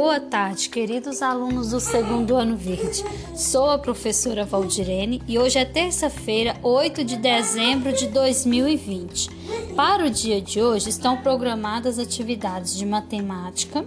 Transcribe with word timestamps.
Boa 0.00 0.20
tarde, 0.20 0.68
queridos 0.68 1.22
alunos 1.22 1.70
do 1.70 1.80
segundo 1.80 2.36
ano 2.36 2.56
verde. 2.56 3.02
Sou 3.34 3.68
a 3.68 3.76
professora 3.80 4.44
Valdirene 4.44 5.20
e 5.26 5.36
hoje 5.40 5.58
é 5.58 5.64
terça-feira, 5.64 6.56
8 6.62 7.02
de 7.02 7.16
dezembro 7.16 7.92
de 7.92 8.06
2020. 8.06 9.28
Para 9.74 10.06
o 10.06 10.08
dia 10.08 10.40
de 10.40 10.62
hoje 10.62 10.88
estão 10.88 11.16
programadas 11.16 11.98
atividades 11.98 12.76
de 12.76 12.86
matemática 12.86 13.84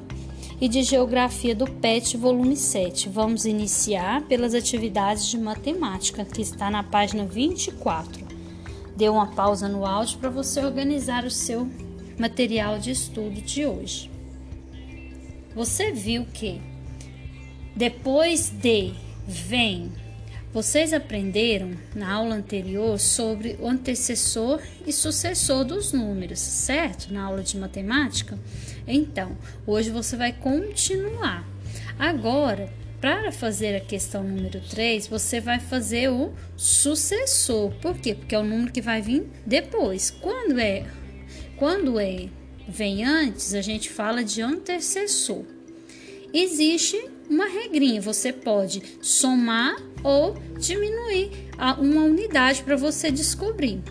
e 0.59 0.67
de 0.67 0.83
geografia 0.83 1.55
do 1.55 1.65
PET 1.65 2.17
volume 2.17 2.57
7. 2.57 3.07
Vamos 3.07 3.45
iniciar 3.45 4.21
pelas 4.23 4.53
atividades 4.53 5.27
de 5.27 5.37
matemática, 5.37 6.25
que 6.25 6.41
está 6.41 6.69
na 6.69 6.83
página 6.83 7.23
24. 7.23 8.27
Dê 8.97 9.07
uma 9.07 9.27
pausa 9.27 9.69
no 9.69 9.85
áudio 9.85 10.17
para 10.17 10.29
você 10.29 10.59
organizar 10.59 11.23
o 11.23 11.31
seu 11.31 11.69
material 12.19 12.77
de 12.77 12.91
estudo 12.91 13.41
de 13.41 13.65
hoje. 13.65 14.10
Você 15.55 15.91
viu 15.91 16.25
que 16.25 16.61
depois 17.75 18.49
de 18.49 18.93
vem, 19.27 19.91
vocês 20.53 20.93
aprenderam 20.93 21.71
na 21.95 22.11
aula 22.11 22.35
anterior 22.35 22.99
sobre 22.99 23.57
o 23.59 23.67
antecessor 23.67 24.61
e 24.85 24.91
sucessor 24.91 25.63
dos 25.63 25.93
números, 25.93 26.39
certo? 26.39 27.13
Na 27.13 27.23
aula 27.23 27.41
de 27.41 27.57
matemática? 27.57 28.37
Então, 28.87 29.37
hoje 29.65 29.89
você 29.89 30.17
vai 30.17 30.33
continuar. 30.33 31.47
Agora, 31.97 32.69
para 32.99 33.31
fazer 33.31 33.75
a 33.75 33.79
questão 33.79 34.23
número 34.23 34.59
3, 34.59 35.07
você 35.07 35.39
vai 35.39 35.59
fazer 35.59 36.09
o 36.09 36.33
sucessor. 36.55 37.71
Por 37.81 37.97
quê? 37.97 38.13
Porque 38.13 38.35
é 38.35 38.39
o 38.39 38.43
número 38.43 38.71
que 38.71 38.81
vai 38.81 39.01
vir 39.01 39.27
depois. 39.45 40.11
Quando 40.11 40.59
é 40.59 40.85
quando 41.57 41.99
é 41.99 42.27
vem 42.67 43.03
antes, 43.03 43.53
a 43.53 43.61
gente 43.61 43.89
fala 43.89 44.23
de 44.23 44.41
antecessor. 44.41 45.43
Existe 46.33 47.09
uma 47.29 47.45
regrinha, 47.47 48.01
você 48.01 48.31
pode 48.31 48.81
somar 49.01 49.75
ou 50.03 50.35
diminuir 50.57 51.31
uma 51.77 52.03
unidade 52.03 52.63
para 52.63 52.75
você 52.75 53.11
descobrir. 53.11 53.81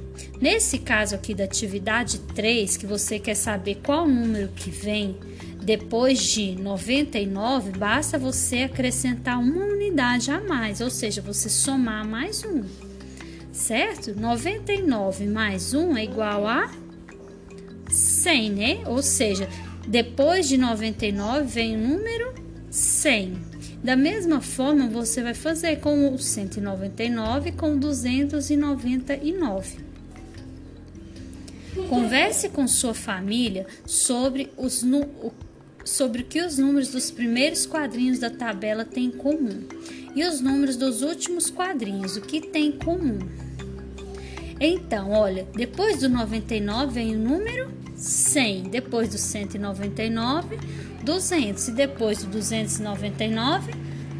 Nesse 0.41 0.79
caso 0.79 1.15
aqui 1.15 1.35
da 1.35 1.45
atividade 1.45 2.19
3, 2.35 2.77
que 2.77 2.87
você 2.87 3.19
quer 3.19 3.35
saber 3.35 3.81
qual 3.85 4.09
número 4.09 4.49
que 4.49 4.71
vem 4.71 5.17
depois 5.63 6.23
de 6.23 6.57
99, 6.57 7.73
basta 7.73 8.19
você 8.19 8.63
acrescentar 8.63 9.39
uma 9.39 9.65
unidade 9.65 10.31
a 10.31 10.41
mais, 10.41 10.81
ou 10.81 10.91
seja, 10.91 11.21
você 11.21 11.49
somar 11.51 12.07
mais 12.07 12.43
um, 12.45 12.65
certo? 13.53 14.19
99 14.19 15.27
mais 15.27 15.75
1 15.75 15.97
é 15.99 16.05
igual 16.05 16.47
a 16.47 16.71
100, 18.23 18.51
né? 18.51 18.81
Ou 18.87 19.03
seja, 19.03 19.47
depois 19.87 20.49
de 20.49 20.57
99 20.57 21.45
vem 21.45 21.77
o 21.77 21.79
número 21.79 22.35
100. 22.71 23.51
Da 23.83 23.97
mesma 23.97 24.41
forma, 24.41 24.89
você 24.89 25.23
vai 25.23 25.35
fazer 25.35 25.81
com 25.81 26.15
o 26.15 26.19
199 26.19 27.53
com 27.53 27.79
299. 27.79 29.91
Converse 31.89 32.51
com 32.51 32.69
sua 32.69 32.93
família 32.93 33.67
sobre 33.87 34.53
os 34.57 34.85
sobre 35.83 36.23
o 36.23 36.27
que 36.27 36.43
os 36.43 36.59
números 36.59 36.91
dos 36.91 37.11
primeiros 37.11 37.65
quadrinhos 37.65 38.19
da 38.19 38.29
tabela 38.29 38.85
têm 38.85 39.07
em 39.07 39.11
comum 39.11 39.65
e 40.15 40.23
os 40.25 40.41
números 40.41 40.77
dos 40.77 41.01
últimos 41.01 41.51
quadrinhos, 41.51 42.17
o 42.17 42.21
que 42.21 42.41
tem 42.41 42.67
em 42.67 42.73
comum. 42.73 43.19
Então, 44.61 45.13
olha, 45.13 45.49
depois 45.55 46.01
do 46.01 46.09
99 46.11 46.93
vem 46.93 47.17
o 47.17 47.19
número 47.19 47.73
100, 47.97 48.65
depois 48.65 49.09
do 49.09 49.17
199, 49.17 50.59
200 51.03 51.69
e 51.69 51.73
depois 51.73 52.19
do 52.19 52.27
299, 52.27 53.73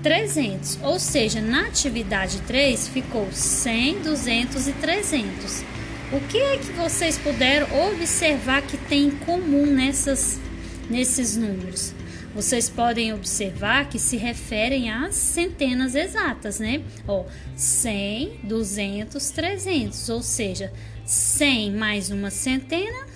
300. 0.03 0.79
Ou 0.83 0.99
seja, 0.99 1.43
na 1.43 1.67
atividade 1.67 2.41
3 2.47 2.89
ficou 2.89 3.29
100, 3.31 4.01
200 4.01 4.69
e 4.69 4.73
300. 4.73 5.65
O 6.13 6.21
que 6.29 6.39
é 6.39 6.57
que 6.57 6.73
vocês 6.73 7.19
puderam 7.19 7.67
observar 7.91 8.63
que 8.63 8.79
tem 8.79 9.09
em 9.09 9.11
comum 9.11 9.67
nessas, 9.67 10.41
nesses 10.89 11.37
números? 11.37 11.93
Vocês 12.35 12.71
podem 12.71 13.13
observar 13.13 13.89
que 13.89 13.99
se 13.99 14.17
referem 14.17 14.89
às 14.91 15.17
centenas 15.17 15.97
exatas, 15.97 16.61
né? 16.61 16.83
Ó, 17.07 17.25
100, 17.57 18.41
200, 18.45 19.31
300, 19.31 20.09
ou 20.09 20.23
seja, 20.23 20.73
100 21.05 21.73
mais 21.73 22.11
uma 22.11 22.31
centena, 22.31 23.07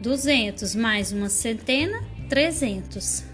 200 0.00 0.74
mais 0.74 1.12
uma 1.12 1.28
centena, 1.28 2.02
300. 2.30 3.24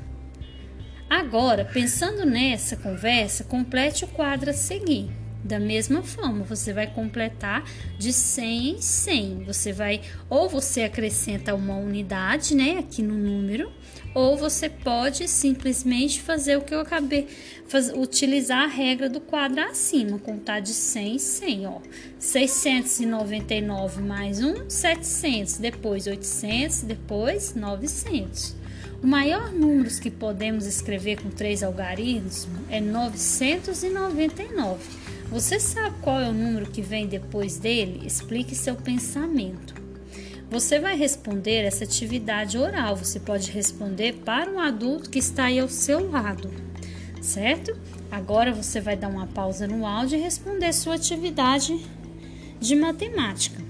Agora, 1.08 1.64
pensando 1.64 2.26
nessa 2.26 2.76
conversa, 2.76 3.44
complete 3.44 4.04
o 4.04 4.08
quadro 4.08 4.50
a 4.50 4.54
seguir. 4.54 5.23
Da 5.44 5.60
mesma 5.60 6.02
forma, 6.02 6.42
você 6.42 6.72
vai 6.72 6.86
completar 6.86 7.62
de 7.98 8.14
100 8.14 8.70
em 8.70 8.80
100. 8.80 9.44
Você 9.44 9.74
vai 9.74 10.00
ou 10.30 10.48
você 10.48 10.84
acrescenta 10.84 11.54
uma 11.54 11.76
unidade, 11.76 12.54
né, 12.54 12.78
aqui 12.78 13.02
no 13.02 13.14
número, 13.14 13.70
ou 14.14 14.38
você 14.38 14.70
pode 14.70 15.28
simplesmente 15.28 16.22
fazer 16.22 16.56
o 16.56 16.62
que 16.62 16.74
eu 16.74 16.80
acabei 16.80 17.28
faz, 17.68 17.92
utilizar 17.94 18.62
a 18.62 18.66
regra 18.66 19.06
do 19.06 19.20
quadro 19.20 19.60
acima, 19.60 20.18
contar 20.18 20.60
de 20.60 20.72
100 20.72 21.14
em 21.14 21.18
100, 21.18 21.66
ó. 21.66 21.78
699 22.18 24.00
mais 24.00 24.42
1, 24.42 24.70
700, 24.70 25.58
depois 25.58 26.06
800, 26.06 26.82
depois 26.82 27.54
900. 27.54 28.56
O 29.02 29.06
maior 29.06 29.52
número 29.52 29.90
que 30.00 30.10
podemos 30.10 30.64
escrever 30.64 31.20
com 31.20 31.28
três 31.28 31.62
algarismos 31.62 32.48
é 32.70 32.80
999. 32.80 35.03
Você 35.34 35.58
sabe 35.58 35.96
qual 36.00 36.20
é 36.20 36.28
o 36.28 36.32
número 36.32 36.70
que 36.70 36.80
vem 36.80 37.08
depois 37.08 37.58
dele? 37.58 38.06
Explique 38.06 38.54
seu 38.54 38.76
pensamento. 38.76 39.74
Você 40.48 40.78
vai 40.78 40.96
responder 40.96 41.64
essa 41.64 41.82
atividade 41.82 42.56
oral. 42.56 42.94
Você 42.94 43.18
pode 43.18 43.50
responder 43.50 44.12
para 44.24 44.48
um 44.48 44.60
adulto 44.60 45.10
que 45.10 45.18
está 45.18 45.46
aí 45.46 45.58
ao 45.58 45.68
seu 45.68 46.08
lado, 46.08 46.48
certo? 47.20 47.76
Agora 48.12 48.52
você 48.52 48.80
vai 48.80 48.96
dar 48.96 49.08
uma 49.08 49.26
pausa 49.26 49.66
no 49.66 49.84
áudio 49.84 50.16
e 50.16 50.22
responder 50.22 50.72
sua 50.72 50.94
atividade 50.94 51.84
de 52.60 52.76
matemática. 52.76 53.60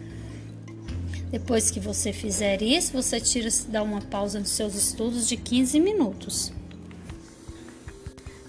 Depois 1.30 1.70
que 1.70 1.80
você 1.80 2.12
fizer 2.12 2.60
isso, 2.60 2.92
você 2.92 3.18
tira, 3.18 3.48
dá 3.68 3.82
uma 3.82 4.02
pausa 4.02 4.38
nos 4.38 4.50
seus 4.50 4.74
estudos 4.74 5.26
de 5.26 5.38
15 5.38 5.80
minutos. 5.80 6.52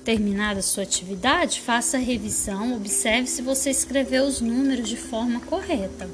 Terminada 0.06 0.62
sua 0.62 0.84
atividade, 0.84 1.62
faça 1.62 1.98
a 1.98 2.00
revisão, 2.00 2.76
observe 2.76 3.26
se 3.28 3.42
você 3.42 3.72
escreveu 3.72 4.26
os 4.26 4.40
números 4.40 4.88
de 4.88 4.96
forma 4.96 5.40
correta. 5.40 6.08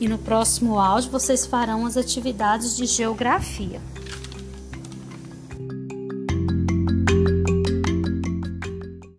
E 0.00 0.08
no 0.08 0.16
próximo 0.16 0.78
áudio 0.78 1.10
vocês 1.10 1.44
farão 1.44 1.84
as 1.84 1.94
atividades 1.94 2.74
de 2.74 2.86
geografia. 2.86 3.82